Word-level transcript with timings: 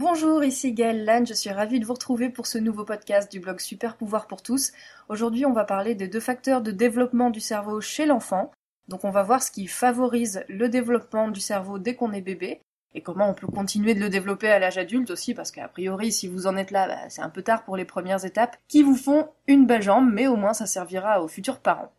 Bonjour, 0.00 0.44
ici 0.44 0.74
Gaëlle 0.74 1.04
Lannes, 1.04 1.26
je 1.26 1.34
suis 1.34 1.50
ravie 1.50 1.80
de 1.80 1.84
vous 1.84 1.94
retrouver 1.94 2.30
pour 2.30 2.46
ce 2.46 2.56
nouveau 2.56 2.84
podcast 2.84 3.32
du 3.32 3.40
blog 3.40 3.58
Super 3.58 3.96
Pouvoir 3.96 4.28
pour 4.28 4.42
tous. 4.42 4.70
Aujourd'hui, 5.08 5.44
on 5.44 5.52
va 5.52 5.64
parler 5.64 5.96
des 5.96 6.06
deux 6.06 6.20
facteurs 6.20 6.62
de 6.62 6.70
développement 6.70 7.30
du 7.30 7.40
cerveau 7.40 7.80
chez 7.80 8.06
l'enfant. 8.06 8.52
Donc 8.86 9.02
on 9.02 9.10
va 9.10 9.24
voir 9.24 9.42
ce 9.42 9.50
qui 9.50 9.66
favorise 9.66 10.44
le 10.48 10.68
développement 10.68 11.26
du 11.26 11.40
cerveau 11.40 11.80
dès 11.80 11.96
qu'on 11.96 12.12
est 12.12 12.20
bébé 12.20 12.60
et 12.94 13.02
comment 13.02 13.28
on 13.28 13.34
peut 13.34 13.48
continuer 13.48 13.94
de 13.94 13.98
le 13.98 14.08
développer 14.08 14.46
à 14.46 14.60
l'âge 14.60 14.78
adulte 14.78 15.10
aussi 15.10 15.34
parce 15.34 15.50
qu'a 15.50 15.66
priori 15.66 16.12
si 16.12 16.28
vous 16.28 16.46
en 16.46 16.56
êtes 16.56 16.70
là, 16.70 16.86
bah, 16.86 17.08
c'est 17.08 17.22
un 17.22 17.28
peu 17.28 17.42
tard 17.42 17.64
pour 17.64 17.76
les 17.76 17.84
premières 17.84 18.24
étapes 18.24 18.56
qui 18.68 18.84
vous 18.84 18.94
font 18.94 19.26
une 19.48 19.66
belle 19.66 19.82
jambe 19.82 20.08
mais 20.12 20.28
au 20.28 20.36
moins 20.36 20.54
ça 20.54 20.66
servira 20.66 21.24
aux 21.24 21.28
futurs 21.28 21.58
parents. 21.58 21.90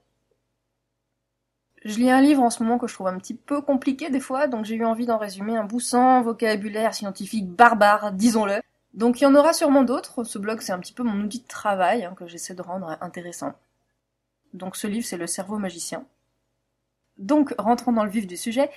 Je 1.85 1.97
lis 1.97 2.11
un 2.11 2.21
livre 2.21 2.43
en 2.43 2.49
ce 2.49 2.61
moment 2.61 2.77
que 2.77 2.87
je 2.87 2.93
trouve 2.93 3.07
un 3.07 3.17
petit 3.17 3.33
peu 3.33 3.61
compliqué 3.61 4.09
des 4.09 4.19
fois, 4.19 4.47
donc 4.47 4.65
j'ai 4.65 4.75
eu 4.75 4.83
envie 4.83 5.05
d'en 5.05 5.17
résumer 5.17 5.55
un 5.55 5.63
bout 5.63 5.79
sans 5.79 6.21
vocabulaire 6.21 6.93
scientifique 6.93 7.47
barbare, 7.47 8.11
disons-le. 8.11 8.61
Donc 8.93 9.21
il 9.21 9.23
y 9.23 9.27
en 9.27 9.35
aura 9.35 9.53
sûrement 9.53 9.83
d'autres, 9.83 10.23
ce 10.23 10.37
blog 10.39 10.59
c'est 10.61 10.73
un 10.73 10.79
petit 10.79 10.93
peu 10.93 11.03
mon 11.03 11.23
outil 11.23 11.39
de 11.39 11.47
travail 11.47 12.03
hein, 12.03 12.13
que 12.17 12.27
j'essaie 12.27 12.53
de 12.53 12.61
rendre 12.61 12.97
intéressant. 13.01 13.53
Donc 14.53 14.75
ce 14.75 14.87
livre 14.87 15.05
c'est 15.05 15.17
Le 15.17 15.27
cerveau 15.27 15.57
magicien. 15.57 16.05
Donc 17.17 17.53
rentrons 17.57 17.93
dans 17.93 18.03
le 18.03 18.11
vif 18.11 18.27
du 18.27 18.35
sujet, 18.35 18.69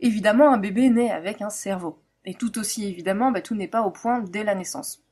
évidemment 0.00 0.52
un 0.52 0.58
bébé 0.58 0.90
naît 0.90 1.10
avec 1.10 1.40
un 1.40 1.50
cerveau. 1.50 1.98
Et 2.24 2.34
tout 2.34 2.58
aussi 2.58 2.86
évidemment, 2.86 3.30
bah, 3.30 3.40
tout 3.40 3.54
n'est 3.54 3.68
pas 3.68 3.82
au 3.82 3.90
point 3.90 4.20
dès 4.20 4.44
la 4.44 4.54
naissance. 4.54 5.02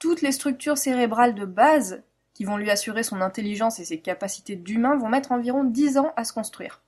Toutes 0.00 0.22
les 0.22 0.32
structures 0.32 0.78
cérébrales 0.78 1.34
de 1.34 1.44
base 1.44 2.02
qui 2.40 2.46
vont 2.46 2.56
lui 2.56 2.70
assurer 2.70 3.02
son 3.02 3.20
intelligence 3.20 3.80
et 3.80 3.84
ses 3.84 4.00
capacités 4.00 4.56
d'humain 4.56 4.96
vont 4.96 5.10
mettre 5.10 5.30
environ 5.30 5.62
10 5.62 5.98
ans 5.98 6.14
à 6.16 6.24
se 6.24 6.32
construire. 6.32 6.80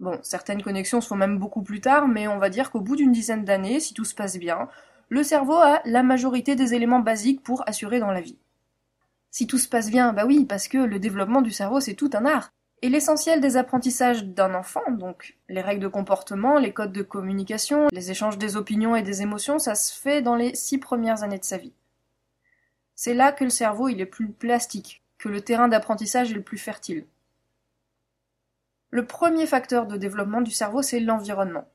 Bon, 0.00 0.18
certaines 0.22 0.62
connexions 0.62 1.02
se 1.02 1.08
font 1.08 1.14
même 1.14 1.38
beaucoup 1.38 1.60
plus 1.60 1.82
tard, 1.82 2.08
mais 2.08 2.26
on 2.26 2.38
va 2.38 2.48
dire 2.48 2.70
qu'au 2.70 2.80
bout 2.80 2.96
d'une 2.96 3.12
dizaine 3.12 3.44
d'années, 3.44 3.78
si 3.78 3.92
tout 3.92 4.06
se 4.06 4.14
passe 4.14 4.38
bien, 4.38 4.70
le 5.10 5.22
cerveau 5.22 5.56
a 5.56 5.82
la 5.84 6.02
majorité 6.02 6.56
des 6.56 6.72
éléments 6.72 7.00
basiques 7.00 7.42
pour 7.42 7.68
assurer 7.68 8.00
dans 8.00 8.12
la 8.12 8.22
vie. 8.22 8.38
Si 9.30 9.46
tout 9.46 9.58
se 9.58 9.68
passe 9.68 9.90
bien, 9.90 10.14
bah 10.14 10.24
oui, 10.24 10.46
parce 10.46 10.68
que 10.68 10.78
le 10.78 10.98
développement 10.98 11.42
du 11.42 11.50
cerveau 11.50 11.78
c'est 11.80 11.92
tout 11.92 12.08
un 12.14 12.24
art. 12.24 12.54
Et 12.80 12.88
l'essentiel 12.88 13.42
des 13.42 13.58
apprentissages 13.58 14.24
d'un 14.24 14.54
enfant, 14.54 14.90
donc 14.90 15.36
les 15.50 15.60
règles 15.60 15.82
de 15.82 15.88
comportement, 15.88 16.58
les 16.58 16.72
codes 16.72 16.92
de 16.92 17.02
communication, 17.02 17.88
les 17.92 18.10
échanges 18.10 18.38
des 18.38 18.56
opinions 18.56 18.96
et 18.96 19.02
des 19.02 19.20
émotions, 19.20 19.58
ça 19.58 19.74
se 19.74 19.92
fait 19.92 20.22
dans 20.22 20.34
les 20.34 20.54
six 20.54 20.78
premières 20.78 21.22
années 21.22 21.38
de 21.38 21.44
sa 21.44 21.58
vie. 21.58 21.74
C'est 22.96 23.14
là 23.14 23.30
que 23.30 23.44
le 23.44 23.50
cerveau 23.50 23.88
est 23.88 24.06
plus 24.06 24.32
plastique, 24.32 25.02
que 25.18 25.28
le 25.28 25.42
terrain 25.42 25.68
d'apprentissage 25.68 26.32
est 26.32 26.34
le 26.34 26.42
plus 26.42 26.58
fertile. 26.58 27.06
Le 28.90 29.06
premier 29.06 29.46
facteur 29.46 29.86
de 29.86 29.98
développement 29.98 30.40
du 30.40 30.50
cerveau, 30.50 30.80
c'est 30.80 31.00
l'environnement. 31.00 31.68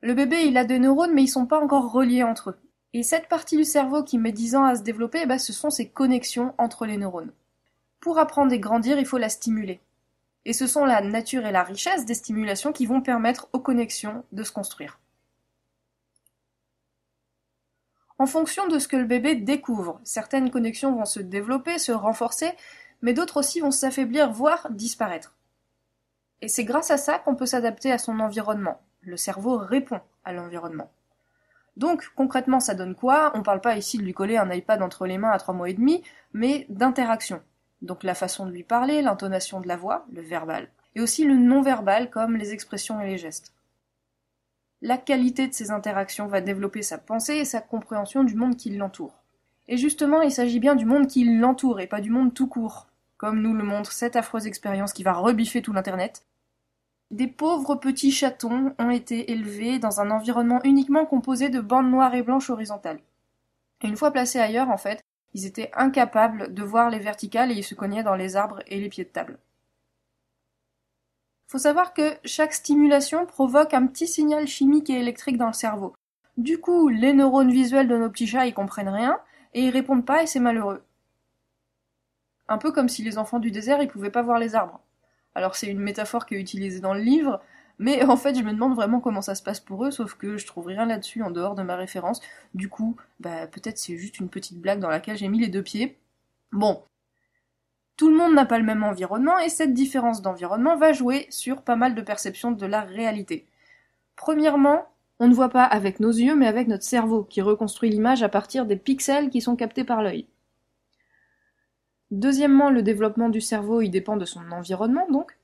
Le 0.00 0.14
bébé, 0.14 0.44
il 0.44 0.56
a 0.56 0.64
des 0.64 0.80
neurones, 0.80 1.14
mais 1.14 1.22
ils 1.22 1.28
sont 1.28 1.46
pas 1.46 1.60
encore 1.60 1.92
reliés 1.92 2.24
entre 2.24 2.50
eux. 2.50 2.58
Et 2.92 3.04
cette 3.04 3.28
partie 3.28 3.56
du 3.56 3.64
cerveau 3.64 4.02
qui 4.02 4.18
met 4.18 4.32
10 4.32 4.56
ans 4.56 4.64
à 4.64 4.74
se 4.74 4.82
développer, 4.82 5.20
eh 5.22 5.26
ben, 5.26 5.38
ce 5.38 5.52
sont 5.52 5.70
ces 5.70 5.88
connexions 5.88 6.54
entre 6.58 6.86
les 6.86 6.96
neurones. 6.96 7.32
Pour 8.00 8.18
apprendre 8.18 8.52
et 8.52 8.58
grandir, 8.58 8.98
il 8.98 9.06
faut 9.06 9.18
la 9.18 9.28
stimuler. 9.28 9.80
Et 10.44 10.52
ce 10.52 10.66
sont 10.66 10.84
la 10.84 11.02
nature 11.02 11.46
et 11.46 11.52
la 11.52 11.62
richesse 11.62 12.04
des 12.04 12.14
stimulations 12.14 12.72
qui 12.72 12.84
vont 12.84 13.00
permettre 13.00 13.48
aux 13.52 13.60
connexions 13.60 14.24
de 14.32 14.42
se 14.42 14.50
construire. 14.50 14.98
En 18.22 18.26
fonction 18.26 18.68
de 18.68 18.78
ce 18.78 18.86
que 18.86 18.94
le 18.96 19.04
bébé 19.04 19.34
découvre, 19.34 20.00
certaines 20.04 20.52
connexions 20.52 20.94
vont 20.94 21.04
se 21.04 21.18
développer, 21.18 21.80
se 21.80 21.90
renforcer, 21.90 22.52
mais 23.00 23.14
d'autres 23.14 23.38
aussi 23.38 23.58
vont 23.58 23.72
s'affaiblir, 23.72 24.30
voire 24.30 24.68
disparaître. 24.70 25.34
Et 26.40 26.46
c'est 26.46 26.62
grâce 26.62 26.92
à 26.92 26.98
ça 26.98 27.18
qu'on 27.18 27.34
peut 27.34 27.46
s'adapter 27.46 27.90
à 27.90 27.98
son 27.98 28.20
environnement. 28.20 28.80
Le 29.00 29.16
cerveau 29.16 29.56
répond 29.56 30.00
à 30.24 30.32
l'environnement. 30.32 30.92
Donc, 31.76 32.12
concrètement, 32.14 32.60
ça 32.60 32.76
donne 32.76 32.94
quoi? 32.94 33.32
On 33.34 33.42
parle 33.42 33.60
pas 33.60 33.76
ici 33.76 33.98
de 33.98 34.04
lui 34.04 34.14
coller 34.14 34.36
un 34.36 34.52
iPad 34.52 34.82
entre 34.82 35.04
les 35.06 35.18
mains 35.18 35.32
à 35.32 35.38
trois 35.38 35.52
mois 35.52 35.68
et 35.68 35.74
demi, 35.74 36.04
mais 36.32 36.66
d'interaction. 36.68 37.42
Donc 37.80 38.04
la 38.04 38.14
façon 38.14 38.46
de 38.46 38.52
lui 38.52 38.62
parler, 38.62 39.02
l'intonation 39.02 39.60
de 39.60 39.66
la 39.66 39.76
voix, 39.76 40.06
le 40.12 40.22
verbal, 40.22 40.68
et 40.94 41.00
aussi 41.00 41.24
le 41.24 41.34
non-verbal 41.34 42.08
comme 42.08 42.36
les 42.36 42.52
expressions 42.52 43.00
et 43.00 43.06
les 43.08 43.18
gestes 43.18 43.52
la 44.82 44.98
qualité 44.98 45.46
de 45.46 45.54
ces 45.54 45.70
interactions 45.70 46.26
va 46.26 46.40
développer 46.40 46.82
sa 46.82 46.98
pensée 46.98 47.36
et 47.36 47.44
sa 47.44 47.60
compréhension 47.60 48.24
du 48.24 48.34
monde 48.34 48.56
qui 48.56 48.70
l'entoure. 48.70 49.14
Et 49.68 49.76
justement, 49.76 50.22
il 50.22 50.32
s'agit 50.32 50.58
bien 50.58 50.74
du 50.74 50.84
monde 50.84 51.06
qui 51.06 51.24
l'entoure 51.24 51.80
et 51.80 51.86
pas 51.86 52.00
du 52.00 52.10
monde 52.10 52.34
tout 52.34 52.48
court, 52.48 52.88
comme 53.16 53.40
nous 53.40 53.54
le 53.54 53.62
montre 53.62 53.92
cette 53.92 54.16
affreuse 54.16 54.48
expérience 54.48 54.92
qui 54.92 55.04
va 55.04 55.12
rebiffer 55.12 55.62
tout 55.62 55.72
l'Internet. 55.72 56.26
Des 57.12 57.28
pauvres 57.28 57.76
petits 57.76 58.10
chatons 58.10 58.74
ont 58.80 58.90
été 58.90 59.30
élevés 59.30 59.78
dans 59.78 60.00
un 60.00 60.10
environnement 60.10 60.60
uniquement 60.64 61.06
composé 61.06 61.48
de 61.48 61.60
bandes 61.60 61.90
noires 61.90 62.14
et 62.16 62.22
blanches 62.22 62.50
horizontales. 62.50 63.00
Une 63.84 63.96
fois 63.96 64.10
placés 64.10 64.40
ailleurs, 64.40 64.70
en 64.70 64.78
fait, 64.78 65.04
ils 65.32 65.46
étaient 65.46 65.70
incapables 65.74 66.52
de 66.52 66.62
voir 66.64 66.90
les 66.90 66.98
verticales 66.98 67.52
et 67.52 67.54
ils 67.54 67.64
se 67.64 67.76
cognaient 67.76 68.02
dans 68.02 68.16
les 68.16 68.34
arbres 68.34 68.62
et 68.66 68.80
les 68.80 68.88
pieds 68.88 69.04
de 69.04 69.10
table. 69.10 69.38
Faut 71.52 71.58
savoir 71.58 71.92
que 71.92 72.14
chaque 72.24 72.54
stimulation 72.54 73.26
provoque 73.26 73.74
un 73.74 73.86
petit 73.86 74.06
signal 74.06 74.46
chimique 74.46 74.88
et 74.88 74.98
électrique 74.98 75.36
dans 75.36 75.48
le 75.48 75.52
cerveau. 75.52 75.94
Du 76.38 76.56
coup, 76.56 76.88
les 76.88 77.12
neurones 77.12 77.50
visuels 77.50 77.88
de 77.88 77.98
nos 77.98 78.08
petits 78.08 78.26
chats 78.26 78.46
ils 78.46 78.54
comprennent 78.54 78.88
rien, 78.88 79.20
et 79.52 79.64
ils 79.64 79.68
répondent 79.68 80.06
pas 80.06 80.22
et 80.22 80.26
c'est 80.26 80.40
malheureux. 80.40 80.82
Un 82.48 82.56
peu 82.56 82.72
comme 82.72 82.88
si 82.88 83.02
les 83.02 83.18
enfants 83.18 83.38
du 83.38 83.50
désert 83.50 83.82
ils 83.82 83.88
pouvaient 83.88 84.08
pas 84.08 84.22
voir 84.22 84.38
les 84.38 84.54
arbres. 84.54 84.80
Alors 85.34 85.54
c'est 85.54 85.66
une 85.66 85.80
métaphore 85.80 86.24
qui 86.24 86.36
est 86.36 86.40
utilisée 86.40 86.80
dans 86.80 86.94
le 86.94 87.02
livre, 87.02 87.42
mais 87.78 88.02
en 88.06 88.16
fait 88.16 88.34
je 88.34 88.42
me 88.42 88.52
demande 88.54 88.74
vraiment 88.74 89.00
comment 89.00 89.20
ça 89.20 89.34
se 89.34 89.42
passe 89.42 89.60
pour 89.60 89.84
eux, 89.84 89.90
sauf 89.90 90.14
que 90.14 90.38
je 90.38 90.46
trouve 90.46 90.68
rien 90.68 90.86
là-dessus 90.86 91.22
en 91.22 91.30
dehors 91.30 91.54
de 91.54 91.62
ma 91.62 91.76
référence. 91.76 92.22
Du 92.54 92.70
coup, 92.70 92.96
bah 93.20 93.46
peut-être 93.46 93.76
c'est 93.76 93.98
juste 93.98 94.20
une 94.20 94.30
petite 94.30 94.58
blague 94.58 94.80
dans 94.80 94.88
laquelle 94.88 95.18
j'ai 95.18 95.28
mis 95.28 95.40
les 95.40 95.48
deux 95.48 95.62
pieds. 95.62 95.98
Bon, 96.50 96.82
tout 98.02 98.10
le 98.10 98.16
monde 98.16 98.34
n'a 98.34 98.46
pas 98.46 98.58
le 98.58 98.64
même 98.64 98.82
environnement 98.82 99.38
et 99.38 99.48
cette 99.48 99.74
différence 99.74 100.22
d'environnement 100.22 100.74
va 100.74 100.92
jouer 100.92 101.28
sur 101.30 101.62
pas 101.62 101.76
mal 101.76 101.94
de 101.94 102.00
perceptions 102.00 102.50
de 102.50 102.66
la 102.66 102.80
réalité. 102.80 103.46
Premièrement, 104.16 104.88
on 105.20 105.28
ne 105.28 105.34
voit 105.34 105.50
pas 105.50 105.62
avec 105.62 106.00
nos 106.00 106.10
yeux 106.10 106.34
mais 106.34 106.48
avec 106.48 106.66
notre 106.66 106.82
cerveau 106.82 107.22
qui 107.22 107.40
reconstruit 107.42 107.90
l'image 107.90 108.24
à 108.24 108.28
partir 108.28 108.66
des 108.66 108.74
pixels 108.74 109.30
qui 109.30 109.40
sont 109.40 109.54
captés 109.54 109.84
par 109.84 110.02
l'œil. 110.02 110.26
Deuxièmement, 112.10 112.70
le 112.70 112.82
développement 112.82 113.28
du 113.28 113.40
cerveau 113.40 113.80
dépend 113.84 114.16
de 114.16 114.24
son 114.24 114.50
environnement 114.50 115.06
donc. 115.08 115.38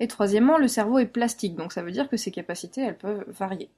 Et 0.00 0.08
troisièmement, 0.08 0.58
le 0.58 0.66
cerveau 0.66 0.98
est 0.98 1.06
plastique, 1.06 1.54
donc 1.54 1.72
ça 1.72 1.84
veut 1.84 1.92
dire 1.92 2.08
que 2.08 2.16
ses 2.16 2.32
capacités 2.32 2.80
elles 2.80 2.98
peuvent 2.98 3.26
varier. 3.28 3.70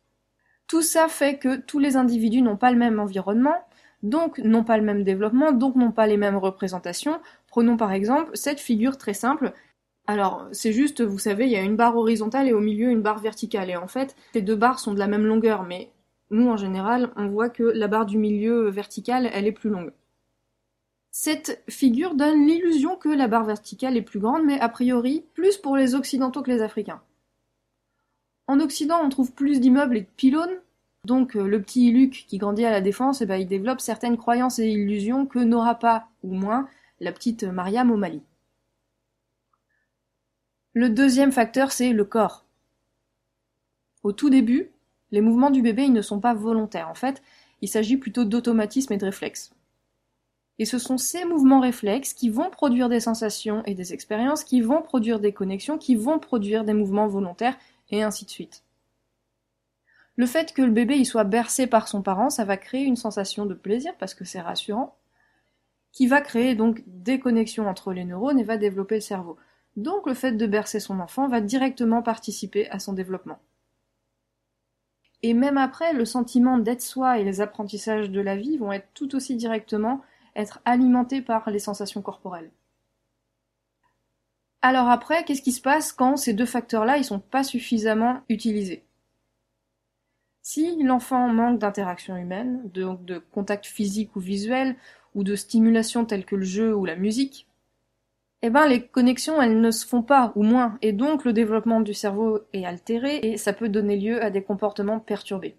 Tout 0.67 0.81
ça 0.81 1.09
fait 1.09 1.37
que 1.37 1.57
tous 1.57 1.79
les 1.79 1.99
individus 1.99 2.41
n'ont 2.41 2.57
pas 2.57 2.73
le 2.73 2.79
même 2.79 2.99
environnement, 2.99 3.67
donc 4.05 4.39
n'ont 4.39 4.65
pas 4.65 4.77
le 4.77 4.85
même 4.85 5.03
développement, 5.03 5.51
donc 5.51 5.77
n'ont 5.77 5.91
pas 5.91 6.07
les 6.07 6.19
mêmes 6.19 6.37
représentations. 6.37 7.21
Prenons 7.49 7.77
par 7.77 7.91
exemple 7.93 8.31
cette 8.35 8.61
figure 8.61 8.99
très 8.99 9.15
simple. 9.15 9.53
Alors, 10.07 10.47
c'est 10.53 10.73
juste, 10.73 11.01
vous 11.01 11.19
savez, 11.19 11.47
il 11.47 11.53
y 11.53 11.57
a 11.57 11.63
une 11.63 11.77
barre 11.77 11.97
horizontale 11.97 12.47
et 12.47 12.53
au 12.53 12.61
milieu 12.61 12.91
une 12.91 13.01
barre 13.01 13.21
verticale. 13.21 13.71
Et 13.71 13.77
en 13.77 13.89
fait, 13.89 14.15
ces 14.35 14.43
deux 14.43 14.57
barres 14.57 14.79
sont 14.79 14.93
de 14.93 14.99
la 14.99 15.07
même 15.07 15.25
longueur, 15.25 15.63
mais 15.63 15.91
nous, 16.31 16.49
en 16.49 16.59
général, 16.59 17.11
on 17.17 17.29
voit 17.29 17.49
que 17.49 17.63
la 17.63 17.89
barre 17.89 18.05
du 18.05 18.19
milieu 18.19 18.69
verticale, 18.69 19.31
elle 19.33 19.47
est 19.47 19.53
plus 19.53 19.71
longue. 19.71 19.93
Cette 21.11 21.63
figure 21.71 22.15
donne 22.15 22.47
l'illusion 22.47 22.97
que 22.97 23.09
la 23.09 23.29
barre 23.29 23.45
verticale 23.45 23.97
est 23.97 24.03
plus 24.03 24.21
grande, 24.21 24.45
mais 24.45 24.61
a 24.61 24.69
priori, 24.69 25.25
plus 25.33 25.57
pour 25.57 25.77
les 25.77 25.95
Occidentaux 25.95 26.43
que 26.43 26.51
les 26.51 26.61
Africains. 26.61 27.01
En 28.49 28.61
Occident, 28.61 29.01
on 29.03 29.09
trouve 29.09 29.33
plus 29.33 29.61
d'immeubles 29.61 29.97
et 29.97 30.03
de 30.03 30.11
pylônes, 30.17 30.61
donc 31.05 31.37
euh, 31.37 31.47
le 31.47 31.61
petit 31.61 31.91
Luc 31.91 32.25
qui 32.29 32.39
grandit 32.39 32.65
à 32.65 32.71
la 32.71 32.81
défense, 32.81 33.21
eh 33.21 33.27
ben, 33.27 33.37
il 33.37 33.47
développe 33.47 33.81
certaines 33.81 34.17
croyances 34.17 34.59
et 34.59 34.69
illusions 34.69 35.27
que 35.27 35.39
n'aura 35.39 35.79
pas, 35.79 36.09
ou 36.23 36.35
moins, 36.35 36.69
la 37.01 37.13
petite 37.13 37.45
Mariam 37.45 37.91
au 37.91 37.97
Mali. 37.97 38.23
Le 40.73 40.91
deuxième 40.91 41.31
facteur, 41.31 41.71
c'est 41.71 41.93
le 41.93 42.05
corps. 42.05 42.45
Au 44.03 44.13
tout 44.13 44.29
début, 44.29 44.71
les 45.13 45.21
mouvements 45.21 45.51
du 45.51 45.63
bébé 45.63 45.85
ils 45.85 45.93
ne 45.93 46.03
sont 46.03 46.21
pas 46.21 46.35
volontaires. 46.35 46.89
En 46.89 46.95
fait, 46.95 47.23
il 47.63 47.69
s'agit 47.69 47.97
plutôt 47.97 48.25
d'automatisme 48.25 48.93
et 48.93 48.97
de 48.99 49.05
réflexes. 49.05 49.53
Et 50.59 50.65
ce 50.65 50.79
sont 50.79 50.99
ces 50.99 51.25
mouvements 51.25 51.61
réflexes 51.61 52.13
qui 52.13 52.29
vont 52.29 52.51
produire 52.51 52.89
des 52.89 53.01
sensations 53.01 53.63
et 53.67 53.75
des 53.75 53.93
expériences, 53.93 54.43
qui 54.43 54.61
vont 54.61 54.83
produire 54.83 55.21
des 55.21 55.33
connexions, 55.33 55.79
qui 55.79 55.95
vont 55.95 56.19
produire 56.19 56.65
des 56.65 56.75
mouvements 56.75 57.09
volontaires, 57.09 57.57
et 57.91 58.03
ainsi 58.03 58.25
de 58.25 58.31
suite. 58.31 58.64
Le 60.17 60.27
fait 60.27 60.53
que 60.53 60.63
le 60.63 60.71
bébé 60.71 60.97
y 60.97 61.05
soit 61.05 61.25
bercé 61.25 61.67
par 61.67 61.89
son 61.89 62.03
parent, 62.03 62.31
ça 62.31 62.45
va 62.45 62.57
créer 62.57 62.85
une 62.85 62.97
sensation 62.97 63.47
de 63.47 63.55
plaisir 63.55 63.95
parce 63.99 64.15
que 64.15 64.25
c'est 64.25 64.41
rassurant, 64.41 64.97
qui 65.93 66.07
va 66.07 66.21
créer 66.21 66.55
donc 66.55 66.83
des 66.87 67.19
connexions 67.19 67.69
entre 67.69 67.93
les 67.93 68.05
neurones 68.05 68.39
et 68.39 68.45
va 68.45 68.57
développer 68.57 68.97
le 68.97 69.01
cerveau. 69.01 69.37
Donc 69.77 70.07
le 70.07 70.15
fait 70.15 70.33
de 70.33 70.47
bercer 70.47 70.81
son 70.81 71.01
enfant 71.01 71.29
va 71.29 71.41
directement 71.41 72.03
participer 72.03 72.69
à 72.71 72.79
son 72.79 72.93
développement. 72.93 73.41
Et 75.23 75.35
même 75.35 75.57
après, 75.57 75.93
le 75.95 76.05
sentiment 76.05 76.59
d'être 76.59 76.83
soi 76.83 77.19
et 77.19 77.25
les 77.25 77.41
apprentissages 77.41 78.11
de 78.11 78.21
la 78.21 78.37
vie 78.37 78.59
vont 78.59 78.73
être 78.73 78.89
tout 78.95 79.17
aussi 79.17 79.37
directement 79.37 80.03
être 80.37 80.61
alimentés 80.65 81.23
par 81.23 81.49
les 81.51 81.59
sensations 81.59 82.03
corporelles. 82.03 82.51
Alors 84.63 84.89
après, 84.89 85.25
qu'est-ce 85.25 85.43
qui 85.43 85.53
se 85.53 85.61
passe 85.61 85.93
quand 85.93 86.17
ces 86.17 86.35
deux 86.35 86.47
facteurs-là, 86.47 86.99
ils 86.99 87.05
sont 87.05 87.21
pas 87.21 87.45
suffisamment 87.45 88.23
utilisés? 88.29 88.84
Si 90.47 90.77
l'enfant 90.83 91.27
manque 91.29 91.59
d'interaction 91.59 92.19
humaine, 92.19 92.61
de, 92.75 92.87
de 93.03 93.19
contact 93.33 93.65
physique 93.65 94.15
ou 94.15 94.21
visuel, 94.21 94.77
ou 95.15 95.25
de 95.25 95.37
stimulation 95.37 96.05
telle 96.05 96.27
que 96.27 96.37
le 96.37 96.45
jeu 96.45 96.77
ou 96.77 96.85
la 96.85 96.97
musique, 96.97 97.49
eh 98.43 98.51
ben 98.51 98.67
les 98.67 98.87
connexions 98.87 99.41
elles 99.41 99.59
ne 99.59 99.71
se 99.71 99.87
font 99.87 100.03
pas 100.03 100.33
ou 100.37 100.43
moins 100.43 100.77
et 100.83 100.93
donc 100.93 101.25
le 101.25 101.33
développement 101.33 101.81
du 101.81 101.95
cerveau 101.95 102.41
est 102.53 102.67
altéré 102.67 103.21
et 103.23 103.39
ça 103.39 103.55
peut 103.55 103.71
donner 103.71 103.97
lieu 103.97 104.23
à 104.23 104.29
des 104.29 104.43
comportements 104.43 105.01
perturbés. 105.01 105.57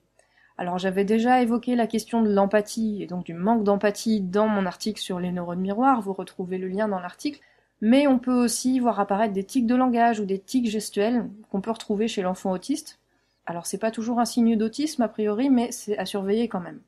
Alors 0.56 0.78
j'avais 0.78 1.04
déjà 1.04 1.42
évoqué 1.42 1.76
la 1.76 1.88
question 1.88 2.22
de 2.22 2.31
l'empathie 2.31 3.02
et 3.02 3.08
donc 3.08 3.26
du 3.26 3.34
manque 3.34 3.64
d'empathie 3.64 4.22
dans 4.22 4.48
mon 4.48 4.68
article 4.68 5.02
sur 5.02 5.20
les 5.20 5.31
neurones 5.31 5.62
miroirs, 5.62 6.02
vous 6.02 6.14
retrouvez 6.14 6.60
le 6.60 6.68
lien 6.68 6.88
dans 6.88 7.00
l'article, 7.00 7.40
mais 7.81 8.06
on 8.06 8.20
peut 8.20 8.44
aussi 8.44 8.80
voir 8.80 9.00
apparaître 9.00 9.34
des 9.34 9.46
tics 9.46 9.66
de 9.66 9.74
langage 9.74 10.20
ou 10.20 10.26
des 10.26 10.38
tics 10.38 10.70
gestuels 10.70 11.28
qu'on 11.50 11.62
peut 11.62 11.72
retrouver 11.72 12.08
chez 12.08 12.22
l'enfant 12.22 12.52
autiste. 12.52 13.00
Alors 13.45 13.65
c'est 13.65 13.77
pas 13.77 13.92
toujours 13.92 14.19
un 14.19 14.25
signe 14.25 14.56
d'autisme 14.56 15.03
a 15.03 15.07
priori, 15.07 15.50
mais 15.50 15.71
c'est 15.71 15.97
à 15.97 16.06
surveiller 16.06 16.47
quand 16.47 16.59
même. 16.59 16.81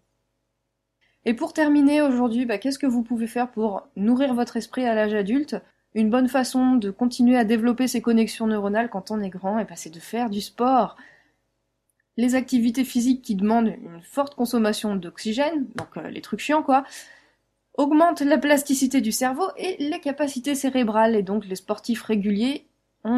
Et 1.25 1.33
pour 1.33 1.53
terminer 1.53 2.01
aujourd'hui, 2.01 2.45
bah, 2.45 2.57
qu'est-ce 2.57 2.79
que 2.79 2.87
vous 2.87 3.03
pouvez 3.03 3.27
faire 3.27 3.51
pour 3.51 3.87
nourrir 3.97 4.33
votre 4.33 4.55
esprit 4.55 4.85
à 4.85 4.95
l'âge 4.95 5.13
adulte? 5.13 5.57
Une 5.93 6.09
bonne 6.09 6.29
façon 6.29 6.75
de 6.75 6.89
continuer 6.89 7.37
à 7.37 7.43
développer 7.43 7.87
ses 7.87 8.01
connexions 8.01 8.47
neuronales 8.47 8.89
quand 8.89 9.11
on 9.11 9.21
est 9.21 9.29
grand, 9.29 9.55
ben, 9.55 9.75
c'est 9.75 9.93
de 9.93 9.99
faire 9.99 10.29
du 10.29 10.41
sport. 10.41 10.95
Les 12.15 12.35
activités 12.35 12.83
physiques 12.85 13.23
qui 13.23 13.35
demandent 13.35 13.67
une 13.67 14.01
forte 14.01 14.35
consommation 14.35 14.95
d'oxygène, 14.95 15.67
donc 15.75 15.97
euh, 15.97 16.09
les 16.09 16.21
trucs 16.21 16.39
chiants 16.39 16.63
quoi, 16.63 16.83
augmentent 17.73 18.21
la 18.21 18.37
plasticité 18.37 19.01
du 19.01 19.11
cerveau 19.11 19.49
et 19.57 19.75
les 19.79 19.99
capacités 19.99 20.55
cérébrales. 20.55 21.15
Et 21.15 21.23
donc 21.23 21.45
les 21.45 21.55
sportifs 21.55 22.03
réguliers 22.03 22.66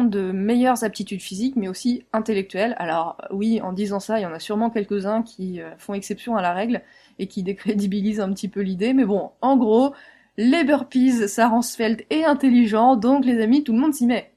de 0.04 0.32
meilleures 0.32 0.84
aptitudes 0.84 1.20
physiques 1.20 1.56
mais 1.56 1.68
aussi 1.68 2.04
intellectuelles. 2.12 2.74
Alors 2.78 3.16
oui, 3.30 3.60
en 3.60 3.72
disant 3.72 4.00
ça, 4.00 4.18
il 4.18 4.22
y 4.22 4.26
en 4.26 4.32
a 4.32 4.38
sûrement 4.38 4.70
quelques-uns 4.70 5.22
qui 5.22 5.60
euh, 5.60 5.70
font 5.78 5.94
exception 5.94 6.36
à 6.36 6.42
la 6.42 6.52
règle 6.52 6.82
et 7.18 7.26
qui 7.26 7.42
décrédibilisent 7.44 8.20
un 8.20 8.32
petit 8.32 8.48
peu 8.48 8.60
l'idée. 8.60 8.94
Mais 8.94 9.04
bon, 9.04 9.30
en 9.40 9.56
gros, 9.56 9.94
les 10.36 10.64
burpees, 10.64 11.28
ça 11.28 11.48
rend 11.48 11.62
svelte 11.62 12.04
et 12.10 12.24
intelligent, 12.24 12.96
donc 12.96 13.24
les 13.24 13.42
amis, 13.42 13.64
tout 13.64 13.72
le 13.72 13.78
monde 13.78 13.94
s'y 13.94 14.06
met. 14.06 14.32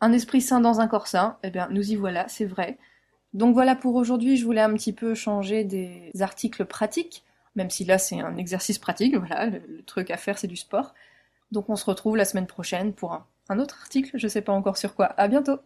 Un 0.00 0.12
esprit 0.12 0.40
sain 0.40 0.60
dans 0.60 0.80
un 0.80 0.88
corps 0.88 1.06
sain, 1.06 1.38
eh 1.42 1.50
bien 1.50 1.68
nous 1.70 1.92
y 1.92 1.96
voilà, 1.96 2.28
c'est 2.28 2.44
vrai. 2.44 2.78
Donc 3.34 3.54
voilà 3.54 3.76
pour 3.76 3.96
aujourd'hui, 3.96 4.36
je 4.36 4.44
voulais 4.44 4.60
un 4.60 4.72
petit 4.74 4.92
peu 4.92 5.14
changer 5.14 5.64
des 5.64 6.10
articles 6.20 6.64
pratiques, 6.64 7.24
même 7.54 7.70
si 7.70 7.84
là 7.84 7.98
c'est 7.98 8.20
un 8.20 8.36
exercice 8.36 8.78
pratique, 8.78 9.16
voilà, 9.16 9.46
le, 9.46 9.82
truc 9.82 10.10
à 10.10 10.16
faire 10.16 10.38
c'est 10.38 10.46
du 10.46 10.56
sport. 10.56 10.94
Donc 11.52 11.68
on 11.68 11.76
se 11.76 11.84
retrouve 11.84 12.16
la 12.16 12.24
semaine 12.24 12.46
prochaine 12.46 12.92
pour 12.92 13.12
un, 13.12 13.26
un 13.48 13.58
autre 13.58 13.76
article, 13.80 14.18
je 14.18 14.28
sais 14.28 14.42
pas 14.42 14.52
encore 14.52 14.76
sur 14.76 14.94
quoi. 14.94 15.06
À 15.06 15.28
bientôt 15.28 15.54